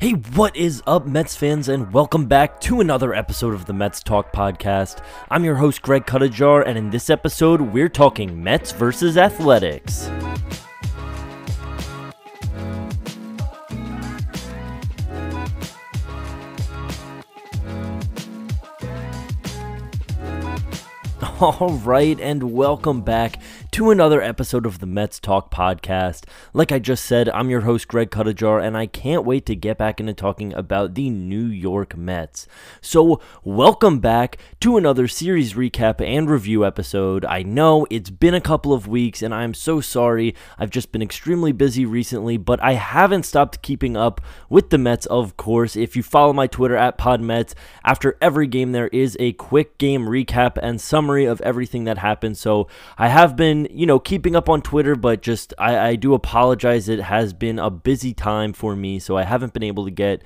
[0.00, 4.02] Hey, what is up, Mets fans, and welcome back to another episode of the Mets
[4.02, 5.04] Talk Podcast.
[5.28, 10.08] I'm your host, Greg Cuttajar, and in this episode, we're talking Mets versus Athletics.
[21.42, 23.38] All right, and welcome back
[23.72, 26.24] to another episode of the Mets Talk podcast.
[26.52, 29.78] Like I just said, I'm your host, Greg Cuttajar, and I can't wait to get
[29.78, 32.48] back into talking about the New York Mets.
[32.80, 37.24] So, welcome back to another series recap and review episode.
[37.24, 40.34] I know it's been a couple of weeks, and I'm so sorry.
[40.58, 45.06] I've just been extremely busy recently, but I haven't stopped keeping up with the Mets,
[45.06, 45.76] of course.
[45.76, 50.06] If you follow my Twitter at PodMets, after every game, there is a quick game
[50.06, 52.36] recap and summary of everything that happened.
[52.36, 52.66] So,
[52.98, 56.88] I have been you know, keeping up on Twitter, but just I, I do apologize.
[56.88, 60.22] It has been a busy time for me, so I haven't been able to get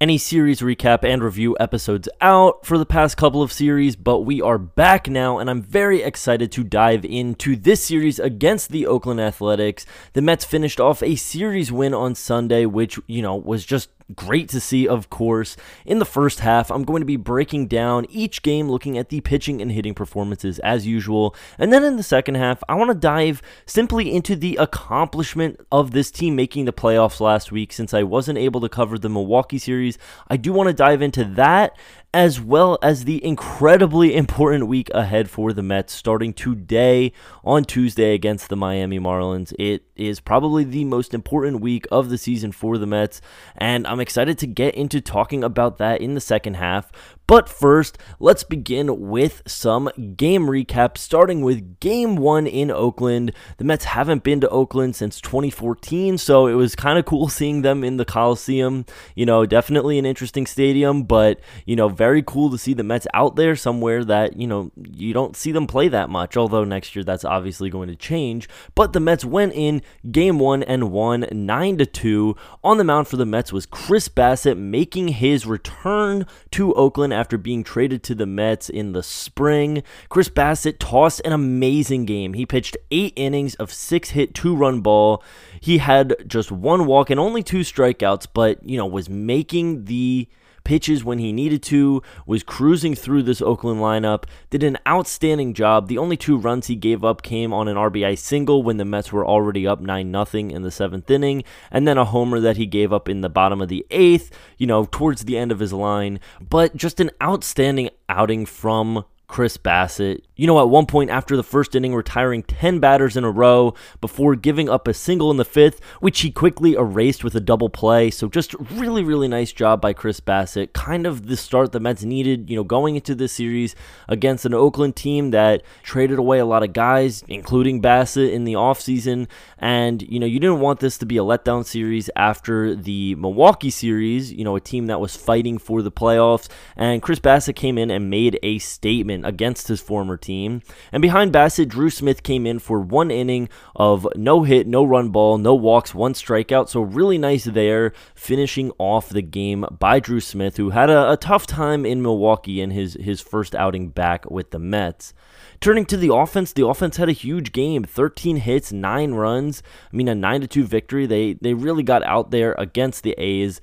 [0.00, 4.42] any series recap and review episodes out for the past couple of series, but we
[4.42, 9.20] are back now, and I'm very excited to dive into this series against the Oakland
[9.20, 9.86] Athletics.
[10.12, 14.48] The Mets finished off a series win on Sunday, which, you know, was just Great
[14.50, 15.56] to see, of course.
[15.84, 19.20] In the first half, I'm going to be breaking down each game, looking at the
[19.20, 21.34] pitching and hitting performances as usual.
[21.58, 25.90] And then in the second half, I want to dive simply into the accomplishment of
[25.90, 29.58] this team making the playoffs last week since I wasn't able to cover the Milwaukee
[29.58, 29.98] series.
[30.28, 31.76] I do want to dive into that
[32.14, 37.12] as well as the incredibly important week ahead for the Mets starting today
[37.44, 39.52] on Tuesday against the Miami Marlins.
[39.58, 43.20] It is probably the most important week of the season for the Mets,
[43.56, 46.90] and I'm excited to get into talking about that in the second half.
[47.26, 53.32] But first, let's begin with some game recap, starting with game one in Oakland.
[53.56, 57.62] The Mets haven't been to Oakland since 2014, so it was kind of cool seeing
[57.62, 58.86] them in the Coliseum.
[59.16, 63.08] You know, definitely an interesting stadium, but, you know, very cool to see the Mets
[63.12, 66.94] out there somewhere that, you know, you don't see them play that much, although next
[66.94, 68.48] year that's obviously going to change.
[68.76, 69.82] But the Mets went in
[70.12, 72.36] game one and won 9 to 2.
[72.62, 77.36] On the mound for the Mets was Chris Bassitt making his return to Oakland after
[77.36, 79.82] being traded to the Mets in the spring.
[80.08, 82.34] Chris Bassitt tossed an amazing game.
[82.34, 85.24] He pitched eight innings of six hit, two run ball.
[85.60, 90.28] He had just one walk and only two strikeouts, but, you know, was making the
[90.66, 95.86] pitches when he needed to, was cruising through this Oakland lineup, did an outstanding job.
[95.86, 99.12] The only two runs he gave up came on an RBI single when the Mets
[99.12, 102.66] were already up 9 0 in the seventh inning, and then a homer that he
[102.66, 105.72] gave up in the bottom of the eighth, you know, towards the end of his
[105.72, 106.18] line.
[106.40, 110.22] But just an outstanding outing from Chris Bassitt.
[110.36, 113.74] You know, at one point after the first inning, retiring 10 batters in a row
[114.02, 117.70] before giving up a single in the fifth, which he quickly erased with a double
[117.70, 118.10] play.
[118.10, 120.74] So, just really, really nice job by Chris Bassitt.
[120.74, 123.74] Kind of the start the Mets needed, you know, going into this series
[124.08, 128.52] against an Oakland team that traded away a lot of guys, including Bassitt, in the
[128.52, 129.28] offseason.
[129.58, 133.70] And, you know, you didn't want this to be a letdown series after the Milwaukee
[133.70, 136.48] series, you know, a team that was fighting for the playoffs.
[136.76, 140.25] And Chris Bassitt came in and made a statement against his former team.
[140.28, 145.10] And behind Bassitt, Drew Smith came in for one inning of no hit, no run
[145.10, 146.68] ball, no walks, one strikeout.
[146.68, 151.16] So, really nice there, finishing off the game by Drew Smith, who had a, a
[151.16, 155.14] tough time in Milwaukee in his, his first outing back with the Mets.
[155.60, 159.62] Turning to the offense, the offense had a huge game 13 hits, 9 runs.
[159.92, 161.06] I mean, a 9 2 victory.
[161.06, 163.60] They, they really got out there against the A's.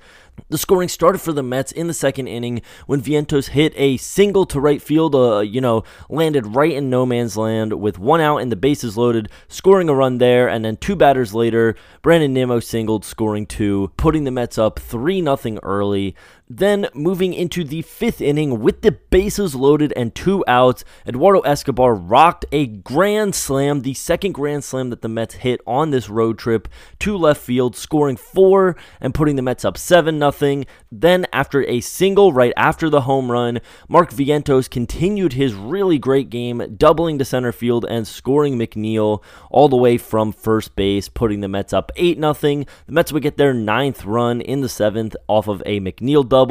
[0.50, 4.44] The scoring started for the Mets in the second inning when Vientos hit a single
[4.46, 8.38] to right field, uh, you know, landed right in no man's land with one out
[8.38, 10.48] and the bases loaded, scoring a run there.
[10.48, 15.22] And then two batters later, Brandon Nimmo singled, scoring two, putting the Mets up 3
[15.22, 16.14] 0 early.
[16.46, 21.94] Then, moving into the fifth inning with the bases loaded and two outs, Eduardo Escobar
[21.94, 26.38] rocked a grand slam, the second grand slam that the Mets hit on this road
[26.38, 26.68] trip
[26.98, 30.64] to left field, scoring four and putting the Mets up 7 0.
[30.92, 36.28] Then, after a single right after the home run, Mark Vientos continued his really great
[36.28, 41.40] game, doubling to center field and scoring McNeil all the way from first base, putting
[41.40, 42.34] the Mets up 8 0.
[42.34, 46.43] The Mets would get their ninth run in the seventh off of a McNeil double,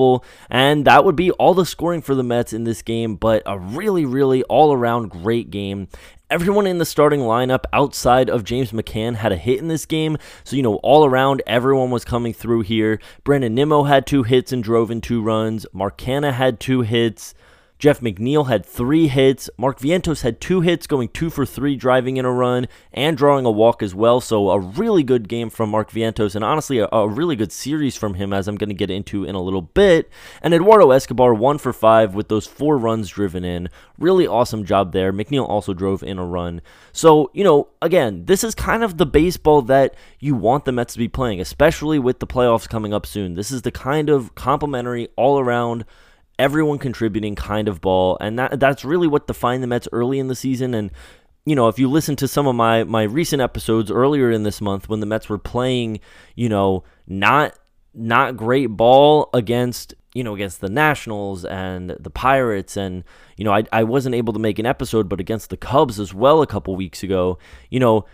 [0.49, 3.57] and that would be all the scoring for the Mets in this game, but a
[3.57, 5.87] really, really all around great game.
[6.29, 10.17] Everyone in the starting lineup outside of James McCann had a hit in this game.
[10.43, 12.99] So, you know, all around, everyone was coming through here.
[13.23, 15.65] Brandon Nimmo had two hits and drove in two runs.
[15.73, 17.35] Mark Canha had two hits.
[17.83, 19.49] Jeff McNeil had three hits.
[19.57, 23.45] Mark Vientos had two hits, going two for three, driving in a run and drawing
[23.45, 24.21] a walk as well.
[24.21, 27.97] So a really good game from Mark Vientos, and honestly, a, a really good series
[27.97, 30.09] from him, as I'm going to get into in a little bit.
[30.41, 33.67] And Eduardo Escobar, one for five with those four runs driven in.
[33.99, 35.11] Really awesome job there.
[35.11, 36.61] McNeil also drove in a run.
[36.93, 40.93] So, you know, again, this is kind of the baseball that you want the Mets
[40.93, 43.33] to be playing, especially with the playoffs coming up soon.
[43.33, 45.83] This is the kind of complementary, all around
[46.39, 50.27] everyone contributing kind of ball, and that that's really what defined the Mets early in
[50.27, 50.73] the season.
[50.73, 50.91] And
[51.45, 54.61] you know, if you listen to some of my my recent episodes earlier in this
[54.61, 55.99] month when the Mets were playing,
[56.35, 57.57] you know, not
[57.93, 63.03] not great ball against you know against the Nationals and the Pirates and
[63.37, 66.13] you know I I wasn't able to make an episode but against the Cubs as
[66.13, 67.37] well a couple weeks ago
[67.69, 68.05] you know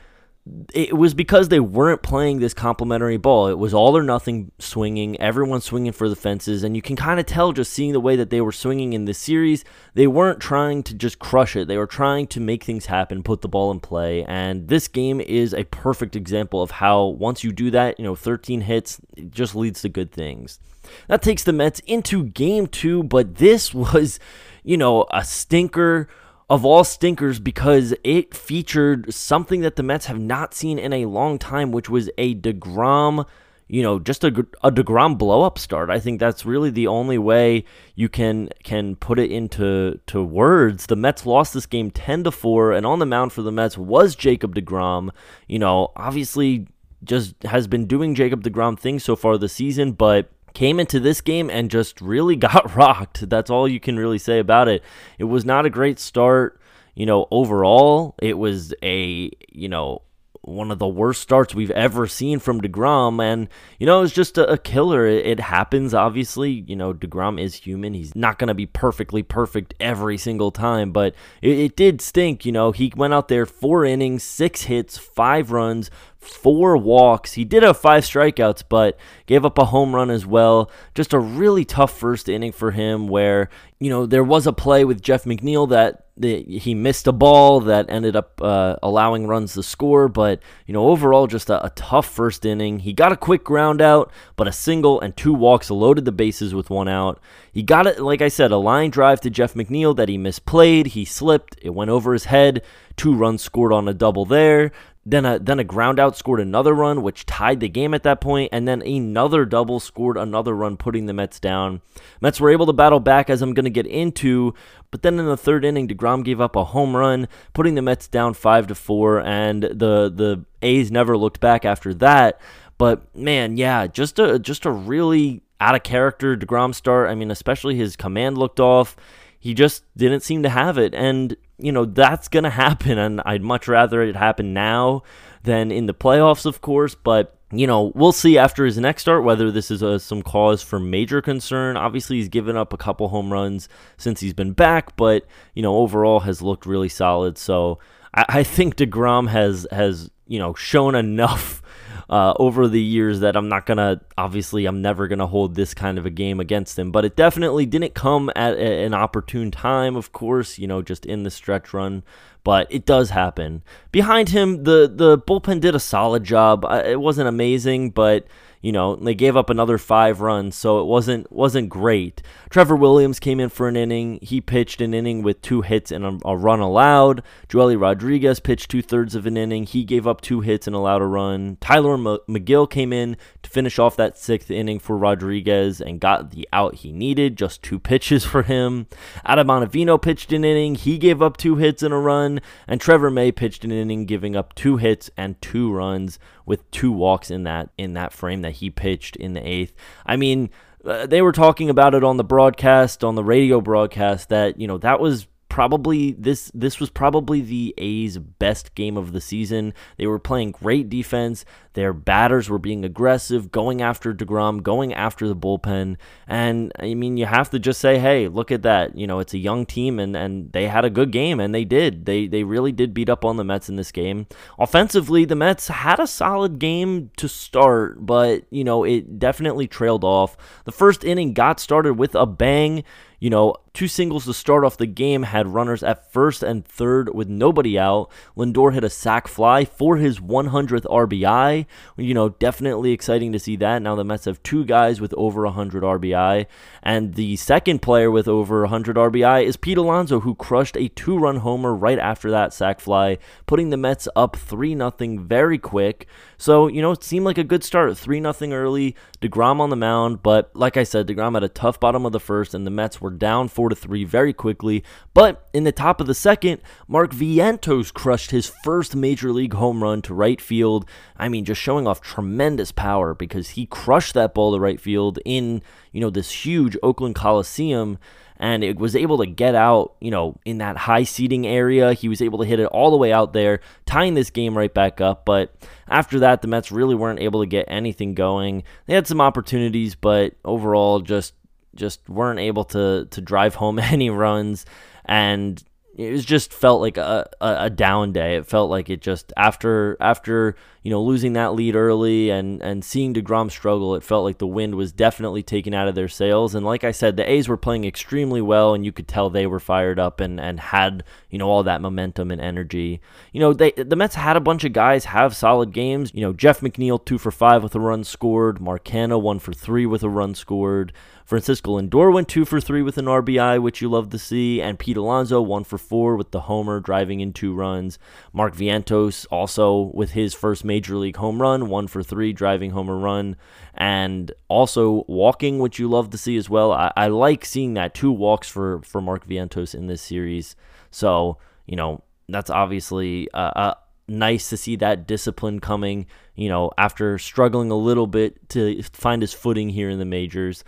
[0.73, 3.47] it was because they weren't playing this complementary ball.
[3.47, 7.19] It was all or nothing swinging, everyone swinging for the fences, and you can kind
[7.19, 9.63] of tell just seeing the way that they were swinging in this series,
[9.93, 11.67] they weren't trying to just crush it.
[11.67, 15.21] They were trying to make things happen, put the ball in play, and this game
[15.21, 19.31] is a perfect example of how once you do that, you know, 13 hits, it
[19.31, 20.59] just leads to good things.
[21.07, 24.19] That takes the Mets into game 2, but this was,
[24.63, 26.07] you know, a stinker
[26.49, 31.05] of all stinkers because it featured something that the Mets have not seen in a
[31.05, 33.27] long time, which was a DeGrom,
[33.67, 34.27] you know, just a,
[34.63, 35.91] a DeGrom blow up start.
[35.91, 40.87] I think that's really the only way you can can put it into to words.
[40.87, 43.77] The Mets lost this game 10 to 4 and on the mound for the Mets
[43.77, 45.11] was Jacob DeGrom.
[45.47, 46.67] You know, obviously
[47.03, 50.29] just has been doing Jacob DeGrom things so far this season, but
[50.59, 53.29] came into this game and just really got rocked.
[53.29, 54.83] That's all you can really say about it.
[55.17, 56.59] It was not a great start,
[56.95, 58.15] you know, overall.
[58.21, 60.01] It was a, you know,
[60.41, 63.21] one of the worst starts we've ever seen from DeGrom.
[63.21, 65.05] And, you know, it's just a, a, killer.
[65.05, 66.51] It, it, happens, obviously.
[66.51, 67.93] You know, DeGrom is human.
[67.93, 72.45] He's not going to be perfectly perfect every single time, but it, it did stink.
[72.45, 77.33] You know, he went out there four innings, six hits, five runs, four walks.
[77.33, 80.71] He did have five strikeouts, but gave up a home run as well.
[80.95, 83.49] Just a really tough first inning for him where,
[83.79, 87.61] you know, there was a play with Jeff McNeil that the, he missed a ball
[87.61, 91.69] that ended up uh, allowing runs to score, but you know overall just a, a,
[91.71, 92.79] tough first inning.
[92.79, 96.53] He got a quick ground out, but a single and two walks loaded the bases
[96.53, 97.19] with one out.
[97.53, 100.87] He got it, like I said, a line drive to Jeff McNeil that he misplayed.
[100.87, 102.63] He slipped, it went over his head.
[102.97, 104.71] Two runs scored on a double there.
[105.05, 108.19] Then a then a ground out scored another run, which tied the game at that
[108.19, 111.81] point, and then another double scored another run, putting the Mets down.
[112.21, 114.53] Mets were able to battle back, as I'm going to get into,
[114.91, 118.07] but then in the third inning, Degrom gave up a home run, putting the Mets
[118.07, 122.39] down five to four, and the the A's never looked back after that.
[122.77, 127.09] But man, yeah, just a just a really out of character Degrom start.
[127.09, 128.95] I mean, especially his command looked off.
[129.39, 132.97] He just didn't seem to have it, and you know, that's going to happen.
[132.97, 135.03] And I'd much rather it happen now
[135.43, 136.95] than in the playoffs, of course.
[136.95, 140.21] But, you know, we'll see after his next start whether this is a, uh, some
[140.21, 141.77] cause for major concern.
[141.77, 145.77] Obviously, he's given up a couple home runs since he's been back, but, you know,
[145.77, 147.37] overall has looked really solid.
[147.37, 147.79] So
[148.13, 151.61] I, I think DeGrom has, has, you know, shown enough
[152.09, 155.97] uh, over the years that I'm not gonna obviously I'm never gonna hold this kind
[155.97, 156.91] of a game against him.
[156.91, 160.57] But it definitely didn't come at a, an opportune time, of course.
[160.57, 162.03] You know, just in the stretch run,
[162.43, 163.63] but it does happen.
[163.91, 166.65] Behind him, the the bullpen did a solid job.
[166.69, 168.25] It wasn't amazing, but
[168.61, 172.21] you know, they gave up another five runs, so it wasn't wasn't great.
[172.49, 174.19] Trevor Williams came in for an inning.
[174.21, 177.23] He pitched an inning with two hits and a, a run allowed.
[177.47, 179.63] Joely Rodriguez pitched two thirds of an inning.
[179.63, 181.57] He gave up two hits and allowed a run.
[181.61, 186.31] Tyler M- Megill came in to finish off that sixth inning for Rodriguez and got
[186.31, 187.37] the out he needed.
[187.37, 188.87] Just two pitches for him.
[189.23, 190.75] Adam Ottavino pitched an inning.
[190.75, 192.41] He gave up two hits and a run.
[192.67, 196.91] And Trevor May pitched an inning, giving up two hits and two runs with two
[196.91, 199.71] walks in that in that frame that he pitched in the eighth.
[200.03, 200.49] I mean,
[200.83, 204.67] uh, they were talking about it on the broadcast, on the radio broadcast, that you
[204.67, 205.27] know that was
[205.59, 209.73] probably this this was probably the A's best game of the season.
[209.97, 211.43] They were playing great defense.
[211.73, 215.97] Their batters were being aggressive, going after DeGrom, going after the bullpen.
[216.27, 218.97] And I mean, you have to just say, "Hey, look at that.
[218.97, 221.65] You know, it's a young team and and they had a good game and they
[221.65, 222.05] did.
[222.05, 224.27] They they really did beat up on the Mets in this game.
[224.57, 230.05] Offensively, the Mets had a solid game to start, but, you know, it definitely trailed
[230.05, 230.37] off.
[230.63, 232.85] The first inning got started with a bang
[233.19, 237.15] you know, two singles to start off the game had runners at first and third
[237.15, 238.11] with nobody out.
[238.35, 241.65] Lindor hit a sac fly for his 100th RBI.
[241.95, 243.81] You know, definitely exciting to see that.
[243.81, 246.45] Now the Mets have two guys with over 100 RBI,
[246.83, 251.37] and the second player with over 100 RBI is Pete Alonso, who crushed a two-run
[251.37, 256.05] homer right after that sac fly, putting the Mets up 3 0 very quick.
[256.37, 257.97] So, you know, it seemed like a good start.
[257.97, 261.79] 3 0 early, DeGrom on the mound, but like I said, DeGrom had a tough
[261.79, 264.83] bottom of the first, and the Mets were down 4 to 3 very quickly.
[265.13, 269.83] But in the top of the second, Mark Vientos crushed his first major league home
[269.83, 270.85] run to right field.
[271.17, 275.19] I mean, just showing off tremendous power because he crushed that ball to right field
[275.25, 275.61] in,
[275.91, 277.99] you know, this huge Oakland Coliseum
[278.41, 281.91] and it was able to get out, you know, in that high seating area.
[281.91, 284.73] He was able to hit it all the way out there, tying this game right
[284.73, 285.25] back up.
[285.25, 285.53] But
[285.89, 288.63] after that, the Mets really weren't able to get anything going.
[288.85, 291.33] They had some opportunities, but overall, just
[291.75, 294.65] just weren't able to to drive home any runs.
[295.05, 295.63] And
[295.99, 298.37] it was just felt like a, a, down day.
[298.37, 302.85] It felt like it just after after you know losing that lead early and and
[302.85, 306.55] seeing Degrom struggle, it felt like the wind was definitely taken out of their sails.
[306.55, 309.45] And like I said, the A's were playing extremely well, and you could tell they
[309.45, 313.01] were fired up and and had you know all that momentum and energy.
[313.33, 316.11] You know they the Mets had a bunch of guys have solid games.
[316.13, 319.51] You know Jeff McNeil two for five with a run scored, Mark Canha one for
[319.51, 320.93] three with a run scored.
[321.29, 324.79] Francisco Lindor went two for three with an RBI, which you love to see, and
[324.79, 327.99] Pete Alonso one for four with the homer, driving in two runs.
[328.33, 332.89] Mark Vientos also with his first major league home run, one for three, driving home
[332.89, 333.35] a run,
[333.75, 336.71] and also walking, which you love to see as well.
[336.71, 340.55] I, I like seeing that two walks for for Mark Vientos in this series.
[340.89, 343.73] So you know that's obviously uh, uh,
[344.07, 346.07] nice to see that discipline coming.
[346.33, 350.63] You know after struggling a little bit to find his footing here in the majors.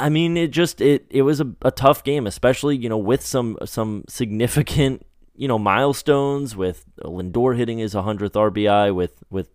[0.00, 3.24] I mean, it just it it was a, a tough game, especially you know with
[3.24, 9.50] some some significant you know milestones with Lindor hitting his 100th RBI, with with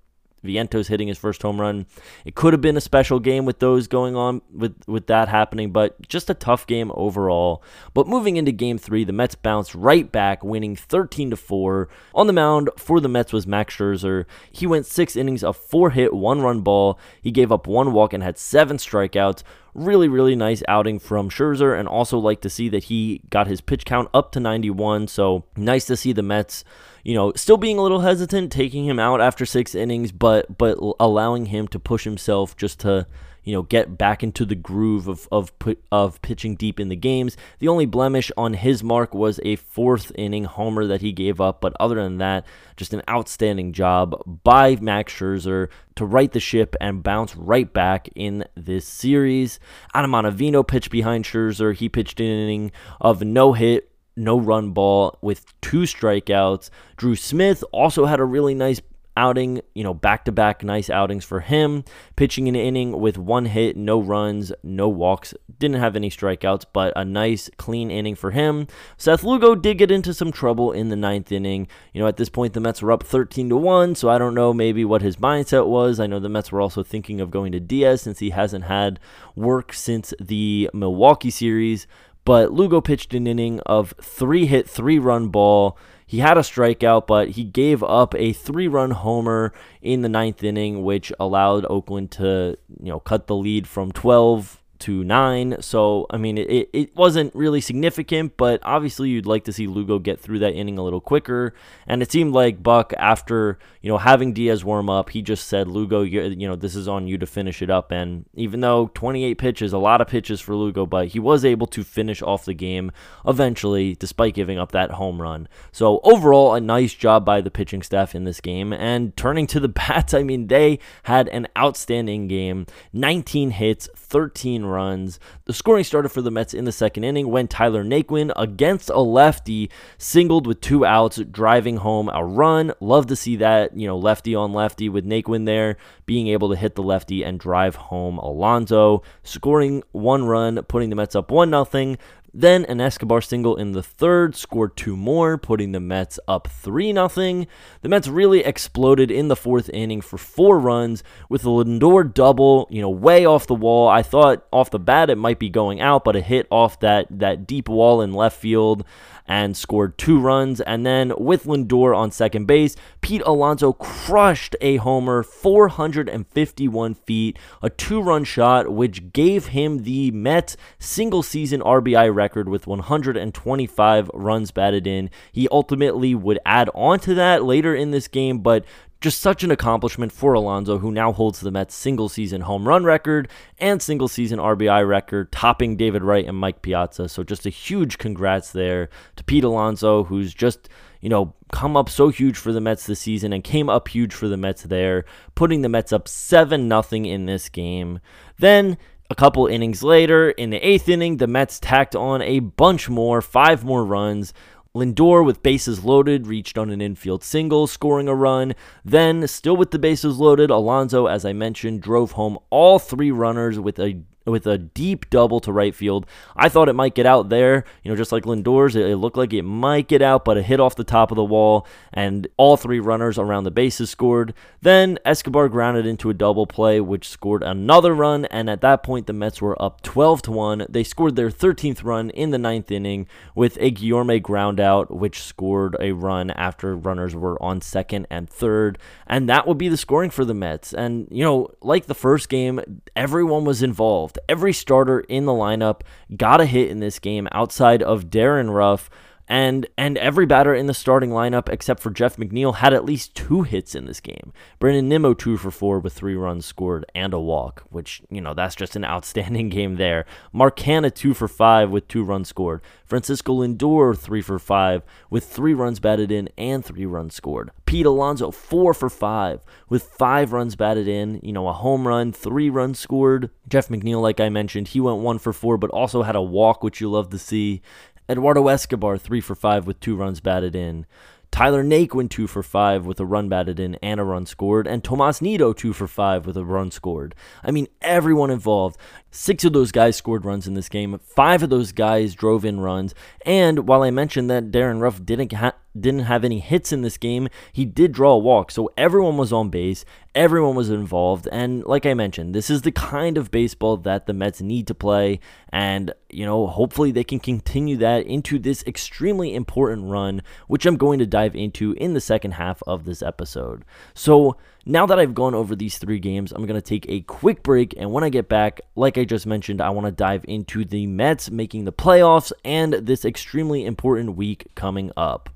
[0.45, 1.87] Vientos hitting his first home run.
[2.23, 5.71] It could have been a special game with those going on with with that happening,
[5.71, 7.63] but just a tough game overall.
[7.93, 11.89] But moving into game 3, the Mets bounced right back, winning 13 to 4.
[12.13, 14.25] On the mound for the Mets was Max Scherzer.
[14.51, 16.99] He went 6 innings of 4 hit, 1 run ball.
[17.21, 19.43] He gave up one walk and had 7 strikeouts.
[19.75, 23.61] Really, really nice outing from Scherzer, and also like to see that he got his
[23.61, 25.07] pitch count up to 91.
[25.09, 26.63] So nice to see the Mets
[27.05, 30.79] you know, still being a little hesitant, taking him out after six innings, but but
[30.99, 33.05] allowing him to push himself just to
[33.45, 35.53] you know get back into the groove of of
[35.91, 37.37] of pitching deep in the games.
[37.59, 41.61] The only blemish on his mark was a fourth inning homer that he gave up,
[41.61, 46.75] but other than that, just an outstanding job by Max Scherzer to right the ship
[46.81, 49.59] and bounce right back in this series.
[49.93, 51.73] Adam Ottavino pitched behind Scherzer.
[51.73, 56.69] He pitched an inning of no hit no run ball with two strikeouts.
[56.97, 58.81] Drew Smith also had a really nice
[59.17, 61.83] outing, you know, back to back nice outings for him.
[62.15, 66.93] Pitching an inning with one hit, no runs, no walks, didn't have any strikeouts, but
[66.95, 68.67] a nice clean inning for him.
[68.97, 71.67] Seth Lugo did get into some trouble in the ninth inning.
[71.93, 74.35] You know, at this point the Mets were up 13 to 1, so I don't
[74.35, 75.99] know maybe what his mindset was.
[75.99, 78.99] I know the Mets were also thinking of going to Diaz since he hasn't had
[79.35, 81.87] work since the Milwaukee series.
[82.25, 85.77] But Lugo pitched an inning of three hit, three run ball.
[86.05, 90.43] He had a strikeout, but he gave up a three run homer in the ninth
[90.43, 95.57] inning, which allowed Oakland to, you know, cut the lead from 12 to nine.
[95.61, 99.99] So, I mean, it, it wasn't really significant, but obviously you'd like to see Lugo
[99.99, 101.53] get through that inning a little quicker.
[101.87, 105.67] And it seemed like Buck, after, you know, having Diaz warm up, he just said,
[105.67, 107.91] Lugo, you know, this is on you to finish it up.
[107.91, 111.67] And even though 28 pitches, a lot of pitches for Lugo, but he was able
[111.67, 112.91] to finish off the game
[113.25, 115.47] eventually, despite giving up that home run.
[115.71, 118.73] So, overall, a nice job by the pitching staff in this game.
[118.73, 124.64] And turning to the bats, I mean, they had an outstanding game 19 hits, 13
[124.65, 125.19] runs.
[125.45, 128.99] The scoring started for the Mets in the second inning when Tyler Naquin, against a
[128.99, 132.73] lefty, singled with two outs, driving home a run.
[132.79, 136.55] Love to see that, you know, lefty on lefty with Naquin there, being able to
[136.55, 141.49] hit the lefty and drive home Alonso, scoring one run, putting the Mets up 1
[141.49, 141.97] 0.
[142.37, 146.91] Then an Escobar single in the third scored two more, putting the Mets up 3
[146.91, 147.07] 0.
[147.07, 152.67] The Mets really exploded in the fourth inning for four runs with a Lindor double,
[152.69, 153.87] you know, way off the wall.
[153.87, 157.07] I thought off the bat it might be going out, but it hit off that,
[157.09, 158.83] that deep wall in left field.
[159.27, 160.61] And scored two runs.
[160.61, 167.69] And then with Lindor on second base, Pete Alonso crushed a homer 451 feet, a
[167.69, 174.51] two run shot, which gave him the Mets single season RBI record with 125 runs
[174.51, 175.09] batted in.
[175.31, 178.65] He ultimately would add on to that later in this game, but
[179.05, 182.83] just such an accomplishment for Alonso, who now holds the Mets' single season home run
[182.83, 183.27] record
[183.59, 187.07] and single season RBI record, topping David Wright and Mike Piazza.
[187.07, 190.69] So just a huge congrats there to Pete Alonso, who's just
[191.01, 194.11] you know, come up so huge for the Mets this season and came up huge
[194.11, 197.99] for the Mets there, putting the Mets up 7 nothing in this game.
[198.39, 198.75] Then
[199.11, 203.21] a couple innings later, in the eighth inning, the Mets tacked on a bunch more,
[203.21, 204.33] five more runs.
[204.75, 208.53] Lindor, with bases loaded, reached on an infield single, scoring a run.
[208.83, 213.57] Then, still with the bases loaded, Alonso, as I mentioned, drove home all three runners
[213.57, 216.05] with a with a deep double to right field.
[216.35, 218.75] I thought it might get out there, you know, just like Lindor's.
[218.75, 221.15] It, it, looked like it might get out, but it hit off the top of
[221.15, 224.33] the wall, and all three runners around the bases scored.
[224.61, 229.07] Then Escobar grounded into a double play, which scored another run, and at that point,
[229.07, 230.65] the Mets were up 12 to 1.
[230.69, 235.21] They scored their 13th run in the ninth inning with a Guillorme ground out, which
[235.21, 238.77] scored a run after runners were on second and third.
[239.07, 240.73] And that would be the scoring for the Mets.
[240.73, 242.59] And, you know, like the first game,
[242.95, 245.81] everyone was involved Every starter in the lineup
[246.15, 248.89] got a hit in this game outside of Darin Ruf,
[249.27, 253.15] and and every batter in the starting lineup except for Jeff McNeil had at least
[253.15, 254.31] two hits in this game.
[254.59, 258.33] Brandon Nimmo two for four with three runs scored and a walk, which you know
[258.33, 260.05] that's just an outstanding game there.
[260.31, 262.61] Mark Canha two for five with two runs scored.
[262.85, 267.51] Francisco Lindor three for five with three runs batted in and three runs scored.
[267.65, 271.19] Pete Alonso four for five with five runs batted in.
[271.23, 273.31] You know a home run, three runs scored.
[273.47, 276.63] Jeff McNeil, like I mentioned, he went one for four, but also had a walk,
[276.63, 277.61] which you love to see.
[278.09, 280.85] Eduardo Escobar, 3 for 5 with two runs batted in.
[281.31, 284.67] Tyler Naquin, 2 for 5 with a run batted in and a run scored.
[284.67, 287.15] And Tomas Nido, 2 for 5 with a run scored.
[287.43, 288.77] I mean, everyone involved.
[289.15, 290.99] Six of those guys scored runs in this game.
[291.01, 292.93] Five of those guys drove in runs.
[293.25, 296.97] And while I mentioned that Darin Ruf didn't ha- didn't have any hits in this
[296.97, 298.51] game, he did draw a walk.
[298.51, 302.71] So everyone was on base, everyone was involved, and like I mentioned, this is the
[302.71, 307.19] kind of baseball that the Mets need to play and, you know, hopefully they can
[307.19, 312.01] continue that into this extremely important run, which I'm going to dive into in the
[312.01, 313.63] second half of this episode.
[313.93, 317.43] So, now that I've gone over these three games, I'm going to take a quick
[317.43, 317.75] break.
[317.77, 320.87] And when I get back, like I just mentioned, I want to dive into the
[320.87, 325.29] Mets making the playoffs and this extremely important week coming up.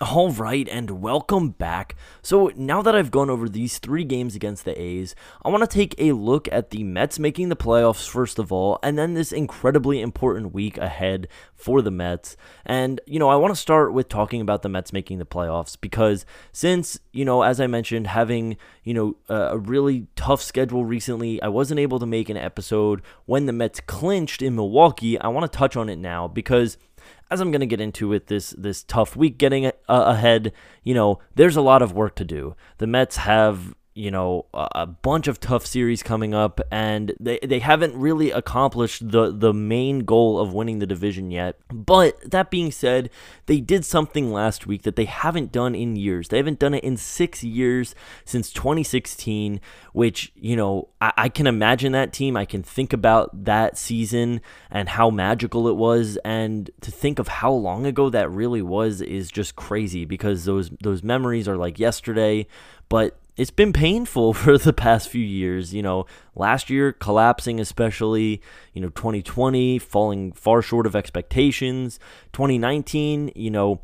[0.00, 1.94] All right, and welcome back.
[2.20, 5.68] So, now that I've gone over these three games against the A's, I want to
[5.72, 9.30] take a look at the Mets making the playoffs first of all, and then this
[9.30, 12.36] incredibly important week ahead for the Mets.
[12.66, 15.80] And, you know, I want to start with talking about the Mets making the playoffs
[15.80, 21.40] because since, you know, as I mentioned, having, you know, a really tough schedule recently,
[21.40, 25.20] I wasn't able to make an episode when the Mets clinched in Milwaukee.
[25.20, 26.78] I want to touch on it now because
[27.34, 30.52] as I'm going to get into with this this tough week getting uh, ahead,
[30.84, 32.54] you know, there's a lot of work to do.
[32.78, 37.60] The Mets have you know a bunch of tough series coming up and they, they
[37.60, 41.56] haven't really accomplished the the main goal of winning the division yet.
[41.72, 43.08] But that being said
[43.46, 46.28] they did something last week that they haven't done in years.
[46.28, 49.60] They haven't done it in six years since 2016
[49.92, 52.36] which you know I, I can imagine that team.
[52.36, 56.18] I can think about that season and how magical it was.
[56.24, 60.70] And to think of how long ago that really was is just crazy because those
[60.82, 62.48] those memories are like yesterday.
[62.88, 65.74] But it's been painful for the past few years.
[65.74, 68.40] You know, last year collapsing, especially,
[68.72, 71.98] you know, 2020 falling far short of expectations.
[72.32, 73.80] 2019, you know,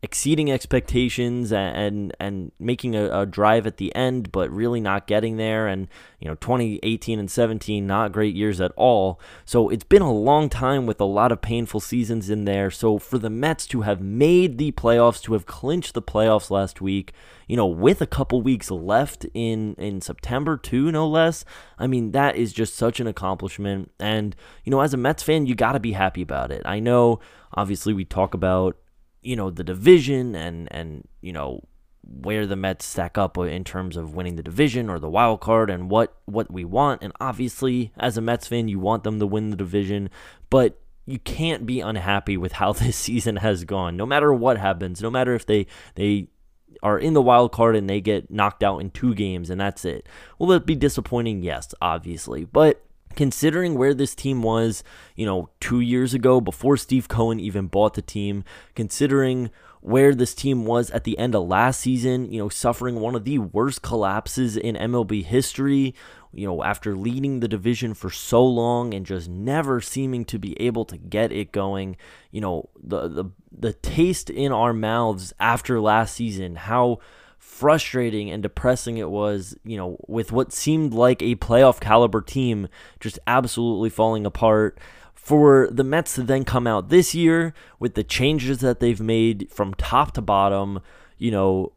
[0.00, 5.36] exceeding expectations and and making a, a, drive at the end but really not getting
[5.36, 5.66] there.
[5.66, 5.88] And
[6.20, 9.20] you know 2018 and 17 not great years at all.
[9.44, 12.70] So it's been a long time with a lot of painful seasons in there.
[12.70, 16.80] So for the Mets to have made the playoffs to have clinched the playoffs last
[16.80, 17.12] week
[17.48, 21.44] you know with a couple weeks left in in September too no less
[21.78, 23.90] I mean that is just such an accomplishment.
[23.98, 26.62] And you know as a Mets fan you got to be happy about it.
[26.64, 27.18] I know
[27.52, 28.76] obviously we talk about
[29.22, 31.62] you know the division and and you know
[32.08, 35.68] where the Mets stack up in terms of winning the division or the wild card
[35.70, 37.02] and what what we want.
[37.02, 40.10] And obviously as a Mets fan you want them to win the division
[40.50, 43.96] but you can't be unhappy with how this season has gone.
[43.96, 46.28] No matter what happens no matter if they they
[46.82, 49.84] are in the wild card and they get knocked out in two games and that's
[49.84, 50.08] it.
[50.38, 51.42] Will it be disappointing?
[51.42, 52.44] Yes obviously.
[52.44, 52.84] But
[53.16, 54.82] considering where this team was,
[55.16, 58.44] you know, two years ago before Steve Cohen even bought the team,
[58.74, 63.14] considering where this team was at the end of last season, you know, suffering one
[63.14, 65.94] of the worst collapses in MLB history,
[66.32, 70.60] you know, after leading the division for so long and just never seeming to be
[70.60, 71.96] able to get it going,
[72.30, 76.98] you know, the the the taste in our mouths after last season, how
[77.38, 82.68] frustrating and depressing it was, you know, with what seemed like a playoff caliber team
[83.00, 84.78] just absolutely falling apart.
[85.14, 89.48] For the Mets to then come out this year with the changes that they've made
[89.50, 90.80] from top to bottom,
[91.18, 91.72] you know,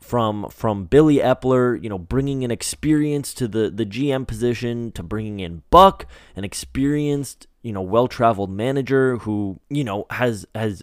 [0.00, 5.02] from from Billy Eppler, you know, bringing an experience to the the GM position to
[5.02, 10.82] bringing in Buck, an experienced, you know, well-traveled manager who, you know, has has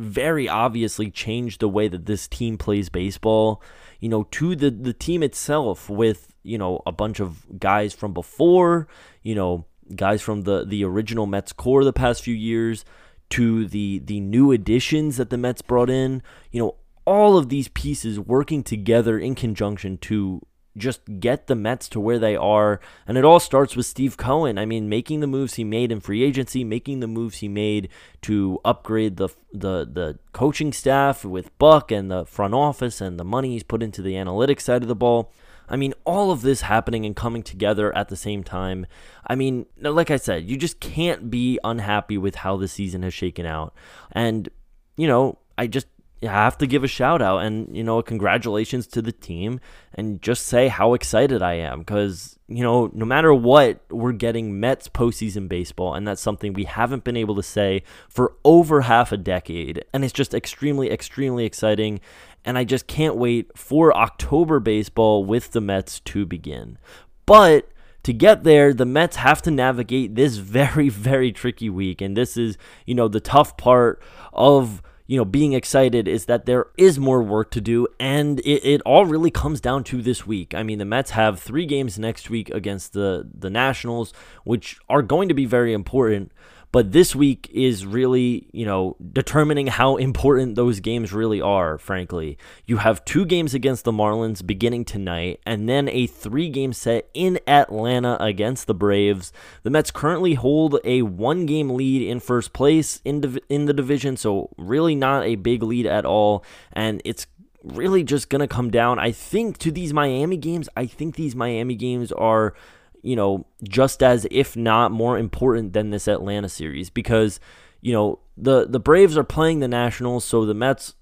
[0.00, 3.62] very obviously changed the way that this team plays baseball,
[4.00, 8.12] you know, to the the team itself with, you know, a bunch of guys from
[8.12, 8.88] before,
[9.22, 12.84] you know, guys from the the original Mets core the past few years
[13.30, 17.68] to the the new additions that the Mets brought in, you know, all of these
[17.68, 20.40] pieces working together in conjunction to
[20.76, 22.80] just get the Mets to where they are.
[23.06, 24.58] And it all starts with Steve Cohen.
[24.58, 27.88] I mean, making the moves he made in free agency, making the moves he made
[28.22, 33.24] to upgrade the the the coaching staff with Buck and the front office and the
[33.24, 35.32] money he's put into the analytics side of the ball.
[35.68, 38.86] I mean, all of this happening and coming together at the same time.
[39.26, 43.14] I mean, like I said, you just can't be unhappy with how the season has
[43.14, 43.74] shaken out.
[44.10, 44.50] And,
[44.96, 45.86] you know, I just
[46.22, 49.60] I have to give a shout out and you know congratulations to the team
[49.94, 54.60] and just say how excited I am because you know no matter what we're getting
[54.60, 59.10] Mets postseason baseball and that's something we haven't been able to say for over half
[59.10, 62.00] a decade and it's just extremely extremely exciting
[62.44, 66.78] and I just can't wait for October baseball with the Mets to begin
[67.26, 67.68] but
[68.04, 72.00] to get there, the Mets have to navigate this very, very tricky week.
[72.00, 74.82] And this is, you know, the tough part of
[75.12, 78.80] you know, being excited is that there is more work to do, and it, it
[78.86, 80.54] all really comes down to this week.
[80.54, 85.02] I mean, the Mets have three games next week against the the Nationals, which are
[85.02, 86.32] going to be very important.
[86.72, 92.38] But this week is really, you know, determining how important those games really are, frankly.
[92.64, 97.10] You have two games against the Marlins beginning tonight, and then a three game set
[97.12, 99.34] in Atlanta against the Braves.
[99.64, 103.74] The Mets currently hold a one game lead in first place in, div- in the
[103.74, 106.42] division, so really not a big lead at all.
[106.72, 107.26] And it's
[107.62, 110.70] really just going to come down, I think, to these Miami games.
[110.74, 112.54] I think these Miami games are
[113.02, 117.40] you know, just as if not more important than this Atlanta series because,
[117.80, 120.94] you know, the the Braves are playing the Nationals, so the Mets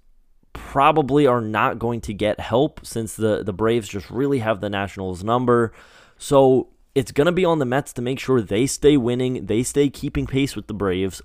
[0.53, 4.71] probably are not going to get help since the the Braves just really have the
[4.71, 5.73] Nationals number.
[6.17, 9.63] So it's going to be on the Mets to make sure they stay winning, they
[9.63, 11.23] stay keeping pace with the Braves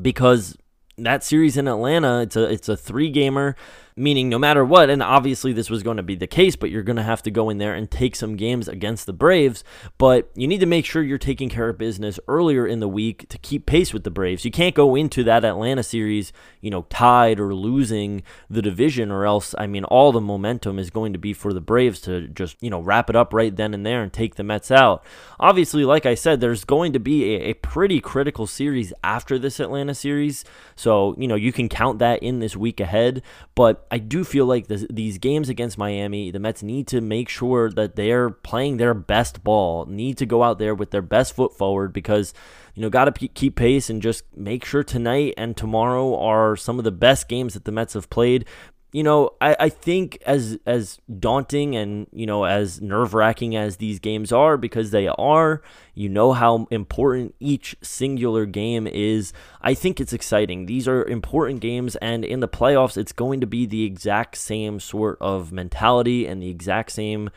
[0.00, 0.56] because
[0.96, 3.56] that series in Atlanta, it's a it's a three gamer
[3.98, 6.82] meaning no matter what, and obviously this was going to be the case, but you're
[6.82, 9.64] going to have to go in there and take some games against the Braves.
[9.98, 13.28] But you need to make sure you're taking care of business earlier in the week
[13.28, 14.44] to keep pace with the Braves.
[14.44, 19.26] You can't go into that Atlanta series, you know, tied or losing the division, or
[19.26, 22.56] else, I mean, all the momentum is going to be for the Braves to just,
[22.62, 25.04] you know, wrap it up right then and there and take the Mets out.
[25.40, 29.60] Obviously, like I said, there's going to be a, a pretty critical series after this
[29.60, 30.44] Atlanta series.
[30.76, 33.22] So, you know, you can count that in this week ahead.
[33.54, 37.28] But I do feel like this, these games against Miami, the Mets need to make
[37.28, 41.34] sure that they're playing their best ball, need to go out there with their best
[41.34, 42.34] foot forward because,
[42.74, 46.56] you know, got to p- keep pace and just make sure tonight and tomorrow are
[46.56, 48.44] some of the best games that the Mets have played
[48.90, 53.76] you know, I, I think as as daunting and you know as nerve wracking as
[53.76, 55.60] these games are because they are,
[55.94, 59.32] you know how important each singular game is.
[59.60, 60.66] I think it's exciting.
[60.66, 64.80] These are important games, and in the playoffs, it's going to be the exact same
[64.80, 67.28] sort of mentality and the exact same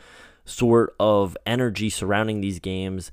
[0.46, 3.12] sort of energy surrounding these games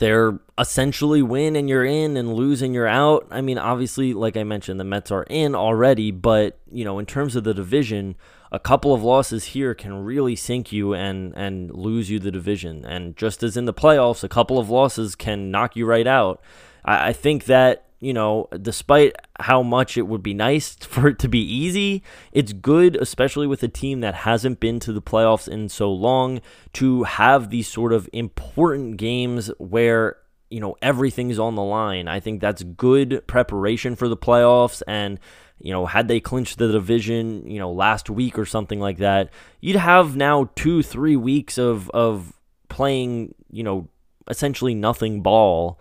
[0.00, 3.26] they're essentially win and you're in and lose and you're out.
[3.30, 7.04] I mean, obviously, like I mentioned, the Mets are in already, but you know, in
[7.04, 8.16] terms of the division,
[8.50, 12.86] a couple of losses here can really sink you and and lose you the division.
[12.86, 16.40] And just as in the playoffs, a couple of losses can knock you right out.
[16.82, 21.18] I, I think that you know, despite how much it would be nice for it
[21.20, 25.46] to be easy, it's good, especially with a team that hasn't been to the playoffs
[25.46, 26.40] in so long,
[26.74, 30.16] to have these sort of important games where,
[30.48, 32.08] you know, everything's on the line.
[32.08, 34.82] I think that's good preparation for the playoffs.
[34.88, 35.20] And,
[35.60, 39.30] you know, had they clinched the division, you know, last week or something like that,
[39.60, 42.32] you'd have now two, three weeks of, of
[42.70, 43.88] playing, you know,
[44.26, 45.78] essentially nothing ball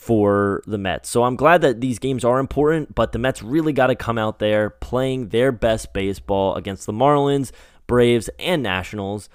[0.00, 1.10] for the Mets.
[1.10, 4.16] So I'm glad that these games are important, but the Mets really got to come
[4.16, 7.52] out there playing their best baseball against the Marlins,
[7.86, 9.28] Braves, and Nationals.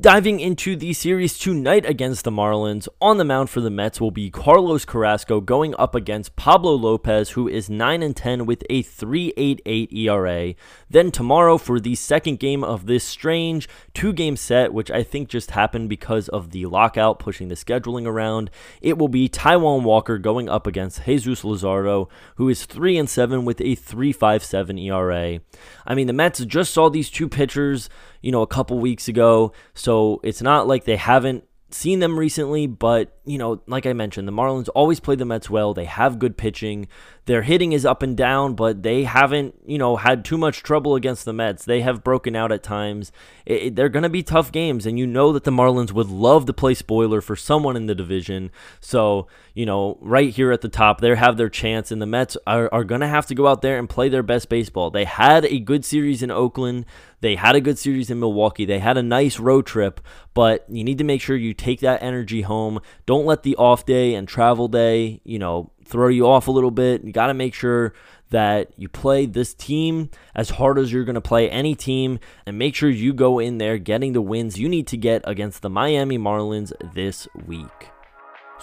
[0.00, 4.10] Diving into the series tonight against the Marlins, on the mound for the Mets will
[4.10, 8.82] be Carlos Carrasco going up against Pablo Lopez, who is 9 and 10 with a
[8.82, 10.54] 3.88 ERA.
[10.90, 15.52] Then tomorrow for the second game of this strange two-game set, which I think just
[15.52, 18.50] happened because of the lockout pushing the scheduling around,
[18.82, 23.44] it will be Taijuan Walker going up against Jesus Luzardo, who is 3 and 7
[23.44, 25.38] with a 3.57 ERA.
[25.86, 27.88] I mean, the Mets just saw these two pitchers
[28.24, 29.52] you know, a couple weeks ago.
[29.74, 34.26] So it's not like they haven't seen them recently, but, you know, like I mentioned,
[34.26, 35.74] the Marlins always play the Mets well.
[35.74, 36.88] They have good pitching.
[37.26, 40.94] Their hitting is up and down, but they haven't, you know, had too much trouble
[40.94, 41.64] against the Mets.
[41.64, 43.12] They have broken out at times.
[43.46, 46.08] It, it, they're going to be tough games, and you know that the Marlins would
[46.08, 48.50] love to play spoiler for someone in the division.
[48.80, 52.36] So, you know, right here at the top, they have their chance, and the Mets
[52.46, 54.90] are, are going to have to go out there and play their best baseball.
[54.90, 56.84] They had a good series in Oakland.
[57.20, 58.66] They had a good series in Milwaukee.
[58.66, 59.98] They had a nice road trip,
[60.34, 62.80] but you need to make sure you take that energy home.
[63.06, 66.70] Don't let the off day and travel day, you know, throw you off a little
[66.70, 67.04] bit.
[67.04, 67.94] You got to make sure
[68.30, 72.58] that you play this team as hard as you're going to play any team and
[72.58, 75.70] make sure you go in there getting the wins you need to get against the
[75.70, 77.93] Miami Marlins this week.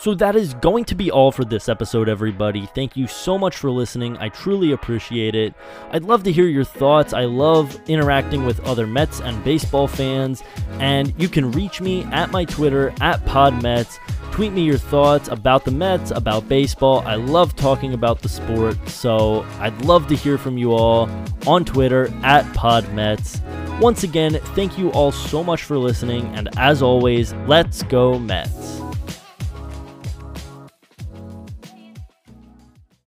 [0.02, 2.66] So that is going to be all for this episode, everybody.
[2.74, 4.18] Thank you so much for listening.
[4.18, 5.54] I truly appreciate it.
[5.92, 7.14] I'd love to hear your thoughts.
[7.14, 10.42] I love interacting with other Mets and baseball fans.
[10.80, 14.00] And you can reach me at my Twitter, at PodMets.
[14.32, 17.02] Tweet me your thoughts about the Mets, about baseball.
[17.06, 18.90] I love talking about the sport.
[18.90, 21.12] So I'd love to hear from you all
[21.46, 23.40] on Twitter, at PodMets.
[23.80, 26.26] Once again, thank you all so much for listening.
[26.34, 28.81] And as always, let's go Mets.